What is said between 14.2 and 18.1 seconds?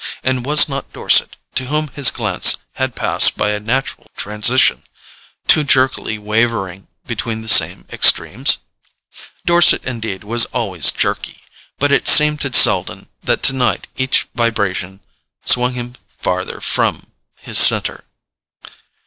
vibration swung him farther from his centre.